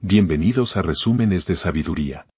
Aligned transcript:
Bienvenidos 0.00 0.76
a 0.76 0.82
Resúmenes 0.82 1.44
de 1.46 1.56
Sabiduría. 1.56 2.28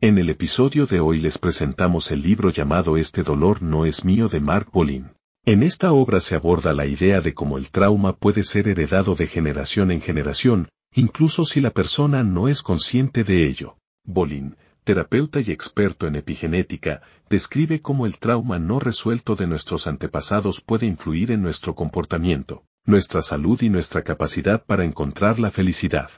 En 0.00 0.16
el 0.16 0.30
episodio 0.30 0.86
de 0.86 1.00
hoy 1.00 1.18
les 1.18 1.36
presentamos 1.36 2.12
el 2.12 2.22
libro 2.22 2.50
llamado 2.50 2.96
Este 2.96 3.24
dolor 3.24 3.62
no 3.62 3.84
es 3.84 4.04
mío 4.04 4.28
de 4.28 4.38
Mark 4.38 4.68
Bolin. 4.72 5.10
En 5.44 5.64
esta 5.64 5.90
obra 5.90 6.20
se 6.20 6.36
aborda 6.36 6.72
la 6.74 6.86
idea 6.86 7.20
de 7.20 7.34
cómo 7.34 7.58
el 7.58 7.72
trauma 7.72 8.16
puede 8.16 8.44
ser 8.44 8.68
heredado 8.68 9.16
de 9.16 9.26
generación 9.26 9.90
en 9.90 10.00
generación, 10.00 10.68
incluso 10.94 11.44
si 11.44 11.60
la 11.60 11.70
persona 11.70 12.22
no 12.22 12.46
es 12.46 12.62
consciente 12.62 13.24
de 13.24 13.48
ello. 13.48 13.76
Bolin, 14.04 14.56
terapeuta 14.84 15.40
y 15.40 15.50
experto 15.50 16.06
en 16.06 16.14
epigenética, 16.14 17.02
describe 17.28 17.82
cómo 17.82 18.06
el 18.06 18.18
trauma 18.18 18.60
no 18.60 18.78
resuelto 18.78 19.34
de 19.34 19.48
nuestros 19.48 19.88
antepasados 19.88 20.60
puede 20.60 20.86
influir 20.86 21.32
en 21.32 21.42
nuestro 21.42 21.74
comportamiento, 21.74 22.62
nuestra 22.84 23.20
salud 23.20 23.60
y 23.62 23.68
nuestra 23.68 24.04
capacidad 24.04 24.64
para 24.64 24.84
encontrar 24.84 25.40
la 25.40 25.50
felicidad. 25.50 26.08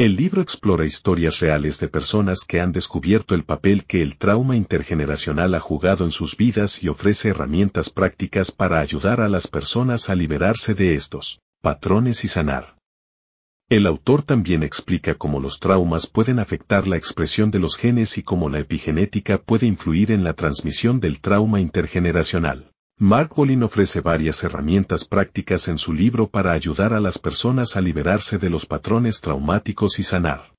El 0.00 0.16
libro 0.16 0.40
explora 0.40 0.86
historias 0.86 1.40
reales 1.40 1.78
de 1.78 1.86
personas 1.86 2.44
que 2.48 2.58
han 2.58 2.72
descubierto 2.72 3.34
el 3.34 3.44
papel 3.44 3.84
que 3.84 4.00
el 4.00 4.16
trauma 4.16 4.56
intergeneracional 4.56 5.54
ha 5.54 5.60
jugado 5.60 6.06
en 6.06 6.10
sus 6.10 6.38
vidas 6.38 6.82
y 6.82 6.88
ofrece 6.88 7.28
herramientas 7.28 7.90
prácticas 7.90 8.50
para 8.50 8.80
ayudar 8.80 9.20
a 9.20 9.28
las 9.28 9.46
personas 9.46 10.08
a 10.08 10.14
liberarse 10.14 10.72
de 10.72 10.94
estos 10.94 11.40
patrones 11.60 12.24
y 12.24 12.28
sanar. 12.28 12.78
El 13.68 13.86
autor 13.86 14.22
también 14.22 14.62
explica 14.62 15.16
cómo 15.16 15.38
los 15.38 15.60
traumas 15.60 16.06
pueden 16.06 16.38
afectar 16.38 16.88
la 16.88 16.96
expresión 16.96 17.50
de 17.50 17.58
los 17.58 17.76
genes 17.76 18.16
y 18.16 18.22
cómo 18.22 18.48
la 18.48 18.60
epigenética 18.60 19.36
puede 19.36 19.66
influir 19.66 20.12
en 20.12 20.24
la 20.24 20.32
transmisión 20.32 21.00
del 21.00 21.20
trauma 21.20 21.60
intergeneracional. 21.60 22.69
Mark 23.02 23.34
Bolin 23.34 23.62
ofrece 23.62 24.02
varias 24.02 24.44
herramientas 24.44 25.06
prácticas 25.06 25.68
en 25.68 25.78
su 25.78 25.94
libro 25.94 26.28
para 26.28 26.52
ayudar 26.52 26.92
a 26.92 27.00
las 27.00 27.18
personas 27.18 27.78
a 27.78 27.80
liberarse 27.80 28.36
de 28.36 28.50
los 28.50 28.66
patrones 28.66 29.22
traumáticos 29.22 29.98
y 29.98 30.02
sanar. 30.02 30.52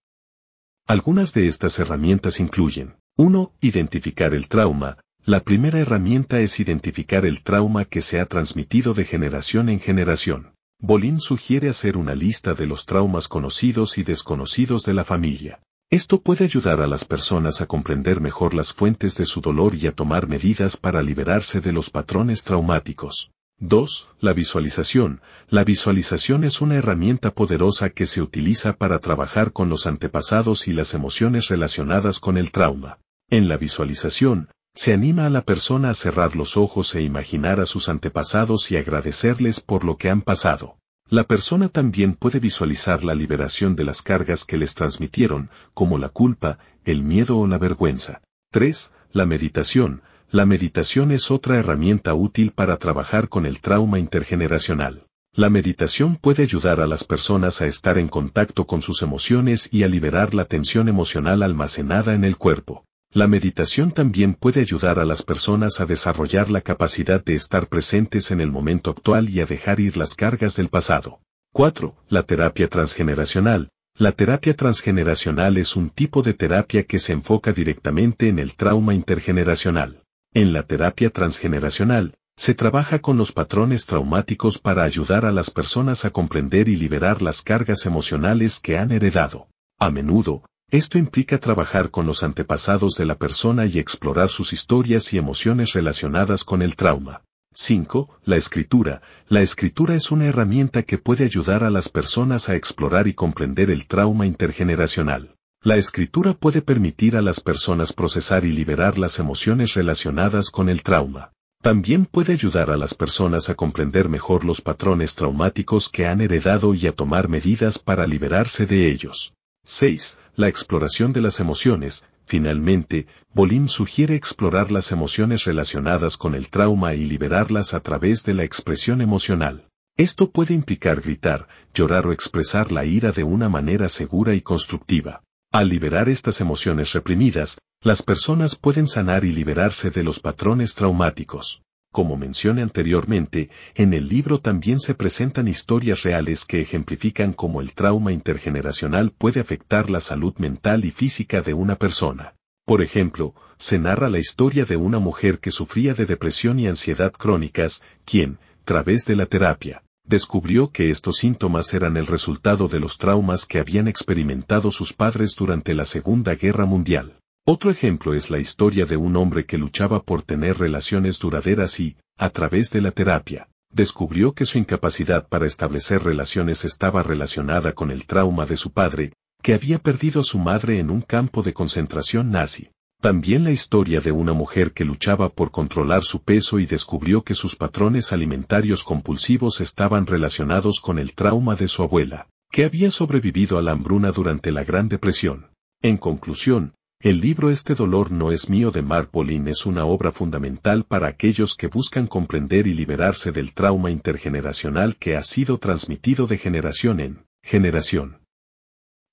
Algunas 0.88 1.34
de 1.34 1.46
estas 1.46 1.78
herramientas 1.78 2.40
incluyen 2.40 2.96
1. 3.16 3.54
Identificar 3.62 4.34
el 4.34 4.48
trauma. 4.48 4.98
La 5.24 5.42
primera 5.42 5.78
herramienta 5.78 6.40
es 6.40 6.60
identificar 6.60 7.28
el 7.28 7.44
trauma 7.44 7.86
que 7.86 8.02
se 8.02 8.20
ha 8.20 8.26
transmitido 8.26 8.96
de 8.96 9.06
generación 9.06 9.70
en 9.70 9.80
generación. 9.80 10.56
Bolin 10.80 11.20
sugiere 11.20 11.70
hacer 11.70 11.96
una 11.96 12.16
lista 12.16 12.56
de 12.56 12.66
los 12.66 12.88
traumas 12.88 13.28
conocidos 13.28 14.00
y 14.00 14.04
desconocidos 14.04 14.84
de 14.84 14.96
la 14.96 15.04
familia. 15.04 15.60
Esto 15.92 16.22
puede 16.22 16.46
ayudar 16.46 16.80
a 16.80 16.88
las 16.88 17.04
personas 17.04 17.60
a 17.60 17.66
comprender 17.66 18.22
mejor 18.22 18.54
las 18.54 18.72
fuentes 18.72 19.18
de 19.18 19.26
su 19.26 19.42
dolor 19.42 19.76
y 19.76 19.88
a 19.88 19.92
tomar 19.92 20.26
medidas 20.26 20.78
para 20.78 21.02
liberarse 21.02 21.60
de 21.60 21.74
los 21.74 21.90
patrones 21.90 22.46
traumáticos. 22.46 23.32
2. 23.60 24.08
La 24.22 24.32
visualización. 24.32 25.20
La 25.50 25.66
visualización 25.66 26.46
es 26.46 26.62
una 26.62 26.76
herramienta 26.76 27.32
poderosa 27.32 27.90
que 27.90 28.06
se 28.06 28.22
utiliza 28.22 28.72
para 28.72 29.00
trabajar 29.00 29.52
con 29.52 29.68
los 29.68 29.86
antepasados 29.86 30.70
y 30.70 30.72
las 30.72 30.94
emociones 30.94 31.50
relacionadas 31.50 32.20
con 32.20 32.38
el 32.38 32.54
trauma. 32.54 33.00
En 33.30 33.50
la 33.50 33.58
visualización, 33.58 34.48
se 34.74 34.94
anima 34.94 35.26
a 35.26 35.30
la 35.30 35.42
persona 35.42 35.90
a 35.90 35.94
cerrar 35.94 36.38
los 36.38 36.56
ojos 36.56 36.96
e 36.96 37.02
imaginar 37.02 37.60
a 37.60 37.66
sus 37.66 37.90
antepasados 37.90 38.72
y 38.72 38.78
agradecerles 38.78 39.60
por 39.60 39.84
lo 39.84 39.98
que 39.98 40.10
han 40.10 40.22
pasado. 40.22 40.78
La 41.12 41.26
persona 41.26 41.68
también 41.68 42.14
puede 42.14 42.40
visualizar 42.40 43.04
la 43.04 43.14
liberación 43.14 43.76
de 43.76 43.84
las 43.84 44.02
cargas 44.02 44.46
que 44.46 44.56
les 44.56 44.76
transmitieron, 44.76 45.50
como 45.74 45.98
la 45.98 46.08
culpa, 46.08 46.58
el 46.86 47.04
miedo 47.04 47.38
o 47.38 47.48
la 47.48 47.58
vergüenza. 47.58 48.22
3. 48.52 48.94
La 49.12 49.26
meditación. 49.26 50.04
La 50.30 50.46
meditación 50.46 51.12
es 51.12 51.30
otra 51.30 51.58
herramienta 51.58 52.14
útil 52.14 52.52
para 52.52 52.78
trabajar 52.78 53.28
con 53.28 53.46
el 53.46 53.60
trauma 53.60 54.00
intergeneracional. 54.00 55.06
La 55.34 55.50
meditación 55.50 56.16
puede 56.16 56.44
ayudar 56.44 56.80
a 56.80 56.88
las 56.88 57.04
personas 57.04 57.62
a 57.62 57.66
estar 57.66 57.98
en 57.98 58.08
contacto 58.08 58.66
con 58.66 58.82
sus 58.82 59.02
emociones 59.02 59.68
y 59.70 59.84
a 59.84 59.90
liberar 59.90 60.34
la 60.34 60.46
tensión 60.46 60.88
emocional 60.88 61.44
almacenada 61.44 62.16
en 62.16 62.24
el 62.24 62.38
cuerpo. 62.38 62.86
La 63.14 63.28
meditación 63.28 63.92
también 63.92 64.36
puede 64.36 64.62
ayudar 64.62 64.98
a 64.98 65.04
las 65.04 65.22
personas 65.22 65.82
a 65.82 65.86
desarrollar 65.86 66.50
la 66.50 66.62
capacidad 66.62 67.22
de 67.22 67.34
estar 67.34 67.68
presentes 67.68 68.32
en 68.32 68.40
el 68.40 68.50
momento 68.50 68.90
actual 68.90 69.30
y 69.30 69.42
a 69.42 69.46
dejar 69.46 69.82
ir 69.82 69.98
las 69.98 70.16
cargas 70.16 70.56
del 70.56 70.70
pasado. 70.70 71.20
4. 71.52 71.94
La 72.08 72.24
terapia 72.24 72.70
transgeneracional. 72.70 73.70
La 73.98 74.14
terapia 74.14 74.56
transgeneracional 74.56 75.58
es 75.58 75.76
un 75.76 75.90
tipo 75.90 76.22
de 76.22 76.34
terapia 76.34 76.84
que 76.84 77.00
se 77.00 77.12
enfoca 77.12 77.52
directamente 77.52 78.30
en 78.30 78.40
el 78.40 78.56
trauma 78.56 78.94
intergeneracional. 78.94 80.04
En 80.34 80.54
la 80.54 80.64
terapia 80.64 81.10
transgeneracional, 81.10 82.16
se 82.38 82.56
trabaja 82.56 83.00
con 83.00 83.18
los 83.18 83.34
patrones 83.34 83.88
traumáticos 83.88 84.58
para 84.58 84.84
ayudar 84.84 85.26
a 85.26 85.34
las 85.34 85.52
personas 85.52 86.06
a 86.06 86.12
comprender 86.12 86.70
y 86.70 86.78
liberar 86.78 87.22
las 87.22 87.42
cargas 87.42 87.86
emocionales 87.86 88.62
que 88.62 88.78
han 88.78 88.94
heredado. 88.94 89.50
A 89.78 89.90
menudo, 89.90 90.44
esto 90.72 90.98
implica 90.98 91.38
trabajar 91.38 91.92
con 91.92 92.06
los 92.06 92.24
antepasados 92.24 92.96
de 92.96 93.04
la 93.04 93.16
persona 93.16 93.66
y 93.66 93.78
explorar 93.78 94.30
sus 94.30 94.54
historias 94.54 95.14
y 95.14 95.18
emociones 95.18 95.74
relacionadas 95.74 96.46
con 96.46 96.62
el 96.62 96.78
trauma. 96.78 97.24
5. 97.54 98.20
La 98.24 98.38
escritura. 98.38 99.02
La 99.28 99.42
escritura 99.42 99.96
es 99.96 100.12
una 100.12 100.28
herramienta 100.28 100.84
que 100.84 100.98
puede 100.98 101.26
ayudar 101.26 101.66
a 101.66 101.70
las 101.70 101.90
personas 101.90 102.48
a 102.48 102.56
explorar 102.56 103.10
y 103.10 103.14
comprender 103.14 103.70
el 103.70 103.86
trauma 103.86 104.26
intergeneracional. 104.26 105.36
La 105.62 105.76
escritura 105.76 106.34
puede 106.34 106.62
permitir 106.62 107.18
a 107.18 107.22
las 107.22 107.42
personas 107.42 107.92
procesar 107.92 108.46
y 108.46 108.54
liberar 108.54 108.98
las 108.98 109.20
emociones 109.20 109.74
relacionadas 109.74 110.50
con 110.50 110.70
el 110.70 110.84
trauma. 110.84 111.34
También 111.62 112.06
puede 112.06 112.32
ayudar 112.32 112.72
a 112.72 112.78
las 112.78 112.94
personas 112.94 113.50
a 113.50 113.56
comprender 113.56 114.08
mejor 114.08 114.46
los 114.46 114.62
patrones 114.62 115.16
traumáticos 115.16 115.90
que 115.90 116.08
han 116.08 116.22
heredado 116.22 116.74
y 116.74 116.88
a 116.88 116.94
tomar 116.94 117.28
medidas 117.28 117.78
para 117.78 118.08
liberarse 118.08 118.66
de 118.66 118.90
ellos. 118.90 119.34
6. 119.64 120.18
La 120.36 120.48
exploración 120.48 121.14
de 121.14 121.22
las 121.22 121.40
emociones. 121.40 122.06
Finalmente, 122.26 123.06
Bolin 123.34 123.70
sugiere 123.70 124.16
explorar 124.16 124.72
las 124.72 124.92
emociones 124.92 125.46
relacionadas 125.46 126.18
con 126.18 126.34
el 126.34 126.50
trauma 126.50 126.96
y 126.96 127.06
liberarlas 127.06 127.74
a 127.74 127.80
través 127.80 128.24
de 128.24 128.34
la 128.34 128.44
expresión 128.44 129.02
emocional. 129.02 129.68
Esto 129.98 130.32
puede 130.32 130.56
implicar 130.56 131.02
gritar, 131.02 131.48
llorar 131.74 132.08
o 132.08 132.12
expresar 132.12 132.72
la 132.72 132.86
ira 132.86 133.12
de 133.12 133.24
una 133.24 133.50
manera 133.50 133.88
segura 133.88 134.34
y 134.34 134.42
constructiva. 134.42 135.22
Al 135.52 135.70
liberar 135.70 136.10
estas 136.10 136.42
emociones 136.42 136.94
reprimidas, 136.94 137.60
las 137.82 138.02
personas 138.02 138.56
pueden 138.56 138.88
sanar 138.88 139.26
y 139.26 139.32
liberarse 139.32 139.92
de 139.92 140.02
los 140.02 140.20
patrones 140.20 140.76
traumáticos. 140.76 141.62
Como 141.92 142.16
mencioné 142.16 142.62
anteriormente, 142.62 143.50
en 143.76 143.94
el 143.94 144.08
libro 144.08 144.40
también 144.40 144.80
se 144.80 144.96
presentan 144.96 145.50
historias 145.50 146.04
reales 146.04 146.46
que 146.46 146.62
ejemplifican 146.62 147.34
cómo 147.34 147.60
el 147.60 147.74
trauma 147.74 148.14
intergeneracional 148.14 149.12
puede 149.12 149.42
afectar 149.42 149.90
la 149.90 150.00
salud 150.00 150.34
mental 150.38 150.86
y 150.86 150.92
física 150.92 151.42
de 151.42 151.54
una 151.54 151.76
persona. 151.76 152.36
Por 152.66 152.82
ejemplo, 152.82 153.36
se 153.58 153.78
narra 153.78 154.10
la 154.10 154.20
historia 154.20 154.64
de 154.64 154.78
una 154.78 155.00
mujer 155.00 155.40
que 155.40 155.52
sufría 155.52 155.94
de 155.94 156.06
depresión 156.06 156.60
y 156.60 156.68
ansiedad 156.68 157.12
crónicas, 157.12 157.84
quien, 158.06 158.38
través 158.64 159.04
de 159.04 159.18
la 159.18 159.26
terapia, 159.26 159.84
descubrió 160.06 160.72
que 160.72 160.92
estos 160.92 161.18
síntomas 161.18 161.74
eran 161.74 161.98
el 161.98 162.08
resultado 162.08 162.70
de 162.70 162.80
los 162.80 163.00
traumas 163.00 163.46
que 163.46 163.60
habían 163.60 163.90
experimentado 163.90 164.72
sus 164.72 164.94
padres 164.94 165.36
durante 165.36 165.74
la 165.74 165.84
Segunda 165.84 166.36
Guerra 166.36 166.66
Mundial. 166.66 167.18
Otro 167.44 167.72
ejemplo 167.72 168.14
es 168.14 168.30
la 168.30 168.38
historia 168.38 168.86
de 168.86 168.98
un 168.98 169.16
hombre 169.16 169.46
que 169.46 169.58
luchaba 169.58 170.04
por 170.04 170.22
tener 170.22 170.60
relaciones 170.60 171.18
duraderas 171.18 171.80
y, 171.80 171.98
a 172.16 172.30
través 172.30 172.70
de 172.70 172.82
la 172.82 172.92
terapia, 172.92 173.50
descubrió 173.72 174.34
que 174.34 174.46
su 174.46 174.60
incapacidad 174.60 175.28
para 175.28 175.48
establecer 175.48 176.04
relaciones 176.04 176.66
estaba 176.66 177.02
relacionada 177.02 177.74
con 177.74 177.90
el 177.90 178.06
trauma 178.06 178.46
de 178.46 178.58
su 178.58 178.72
padre, 178.72 179.14
que 179.42 179.56
había 179.56 179.80
perdido 179.80 180.22
a 180.22 180.24
su 180.24 180.38
madre 180.38 180.78
en 180.78 180.92
un 180.92 181.02
campo 181.02 181.42
de 181.42 181.52
concentración 181.52 182.30
nazi. 182.30 182.70
También 183.02 183.44
la 183.44 183.50
historia 183.50 184.02
de 184.02 184.12
una 184.12 184.34
mujer 184.34 184.72
que 184.74 184.86
luchaba 184.86 185.30
por 185.30 185.50
controlar 185.50 186.04
su 186.04 186.22
peso 186.22 186.60
y 186.60 186.68
descubrió 186.68 187.24
que 187.24 187.34
sus 187.34 187.56
patrones 187.56 188.14
alimentarios 188.14 188.84
compulsivos 188.84 189.62
estaban 189.62 190.06
relacionados 190.06 190.80
con 190.80 191.00
el 191.00 191.16
trauma 191.16 191.56
de 191.56 191.68
su 191.68 191.82
abuela, 191.82 192.28
que 192.52 192.66
había 192.66 192.92
sobrevivido 192.92 193.58
a 193.58 193.64
la 193.64 193.72
hambruna 193.72 194.12
durante 194.12 194.52
la 194.52 194.64
Gran 194.64 194.90
Depresión. 194.90 195.48
En 195.82 195.98
conclusión, 195.98 196.76
el 197.04 197.20
libro 197.20 197.50
Este 197.50 197.74
dolor 197.74 198.12
no 198.12 198.32
es 198.32 198.48
mío 198.48 198.70
de 198.70 198.84
Mark 198.84 199.10
Bolin 199.12 199.48
es 199.48 199.66
una 199.66 199.86
obra 199.86 200.12
fundamental 200.12 200.84
para 200.84 201.08
aquellos 201.08 201.56
que 201.56 201.66
buscan 201.66 202.06
comprender 202.06 202.68
y 202.68 202.76
liberarse 202.76 203.32
del 203.32 203.54
trauma 203.54 203.90
intergeneracional 203.90 204.96
que 204.98 205.18
ha 205.18 205.24
sido 205.24 205.58
transmitido 205.58 206.28
de 206.28 206.38
generación 206.38 207.00
en 207.00 207.26
generación. 207.42 208.22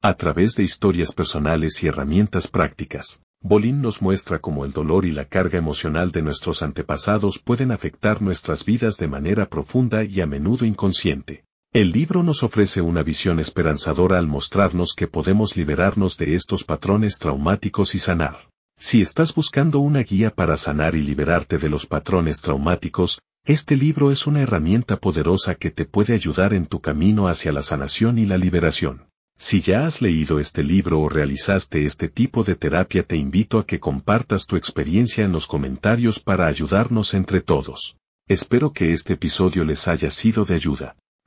A 0.03 0.15
través 0.15 0.55
de 0.55 0.65
historias 0.65 1.13
personales 1.13 1.83
y 1.83 1.87
herramientas 1.87 2.49
prácticas, 2.49 3.23
Bolin 3.41 3.81
nos 3.81 4.03
muestra 4.03 4.39
cómo 4.39 4.67
el 4.67 4.73
dolor 4.73 5.07
y 5.07 5.13
la 5.13 5.25
carga 5.25 5.59
emocional 5.59 6.13
de 6.13 6.21
nuestros 6.21 6.63
antepasados 6.63 7.39
pueden 7.39 7.71
afectar 7.71 8.21
nuestras 8.21 8.67
vidas 8.67 8.99
de 8.99 9.09
manera 9.09 9.49
profunda 9.49 10.05
y 10.05 10.21
a 10.21 10.27
menudo 10.27 10.67
inconsciente. 10.67 11.48
El 11.75 11.93
libro 11.93 12.23
nos 12.23 12.43
ofrece 12.45 12.81
una 12.81 13.03
visión 13.03 13.41
esperanzadora 13.41 14.19
al 14.19 14.27
mostrarnos 14.27 14.95
que 14.95 15.07
podemos 15.07 15.55
liberarnos 15.55 16.17
de 16.17 16.35
estos 16.35 16.65
patrones 16.65 17.19
traumáticos 17.19 17.95
y 17.95 17.99
sanar. 17.99 18.49
Si 18.79 19.03
estás 19.03 19.35
buscando 19.35 19.79
una 19.79 20.01
guía 20.01 20.31
para 20.31 20.57
sanar 20.57 20.95
y 20.95 21.03
liberarte 21.03 21.59
de 21.59 21.69
los 21.69 21.85
patrones 21.85 22.41
traumáticos, 22.41 23.21
este 23.45 23.77
libro 23.77 24.11
es 24.11 24.27
una 24.27 24.41
herramienta 24.41 24.97
poderosa 24.97 25.57
que 25.57 25.71
te 25.71 25.85
puede 25.85 26.15
ayudar 26.15 26.55
en 26.55 26.65
tu 26.67 26.81
camino 26.81 27.29
hacia 27.29 27.53
la 27.53 27.63
sanación 27.63 28.17
y 28.19 28.25
la 28.25 28.39
liberación. 28.39 29.07
Si 29.37 29.61
ya 29.61 29.85
has 29.85 30.01
leído 30.01 30.41
este 30.41 30.65
libro 30.65 31.01
o 31.01 31.09
realizaste 31.11 31.85
este 31.85 32.09
tipo 32.09 32.45
de 32.45 32.57
terapia 32.57 33.03
te 33.03 33.17
invito 33.19 33.59
a 33.59 33.67
que 33.67 33.79
compartas 33.79 34.47
tu 34.47 34.57
experiencia 34.57 35.23
en 35.23 35.33
los 35.33 35.47
comentarios 35.47 36.19
para 36.19 36.47
ayudarnos 36.47 37.13
entre 37.13 37.43
todos. 37.43 37.99
Espero 38.27 38.73
que 38.73 38.95
este 38.95 39.13
episodio 39.13 39.65
les 39.65 39.87
haya 39.87 40.09
sido 40.09 40.47
de 40.47 40.55
ayuda. 40.55 40.97